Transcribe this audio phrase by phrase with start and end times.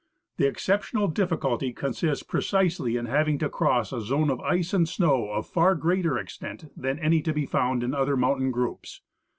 [0.37, 5.29] The exceptional difficulty consists precisely in having to cross a zone of ice and snow
[5.29, 9.01] of far greater extent than any to be found in other mountain groups.